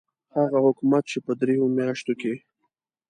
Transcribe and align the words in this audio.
هغه 0.37 0.57
حکومت 0.65 1.03
چې 1.11 1.17
په 1.25 1.31
دریو 1.39 1.65
میاشتو 1.77 2.13
کې. 2.21 2.33